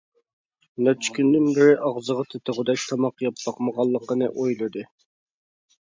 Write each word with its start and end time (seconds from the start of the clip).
نەچچە 0.87 1.13
كۈندىن 1.17 1.45
بېرى 1.59 1.75
ئاغزىغا 1.89 2.27
تېتىغۇدەك 2.33 2.87
تاماق 2.95 3.25
يەپ 3.29 3.41
باقمىغانلىقىنى 3.47 4.35
ئويلىدى. 4.35 4.91